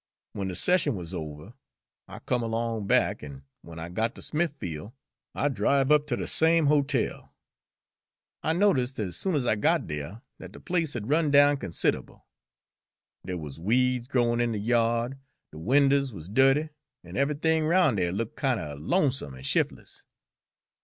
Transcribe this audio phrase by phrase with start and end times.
[0.33, 1.53] W'en de session wuz over,
[2.07, 4.93] I come along back, an' w'en I got ter Smithfiel',
[5.35, 7.35] I driv' up ter de same hotel.
[8.41, 12.23] I noticed, as soon as I got dere, dat de place had run down consid'able
[13.27, 15.19] dere wuz weeds growin' in de yard,
[15.51, 16.69] de winders wuz dirty,
[17.03, 20.05] an' ev'ything roun' dere looked kinder lonesome an' shif'less.